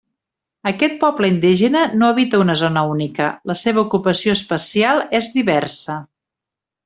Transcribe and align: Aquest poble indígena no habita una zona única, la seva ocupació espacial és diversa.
Aquest 0.69 0.95
poble 1.01 1.27
indígena 1.33 1.83
no 1.99 2.07
habita 2.13 2.39
una 2.45 2.55
zona 2.63 2.83
única, 2.93 3.27
la 3.53 3.57
seva 3.65 3.83
ocupació 3.83 4.35
espacial 4.39 5.03
és 5.21 5.29
diversa. 5.37 5.99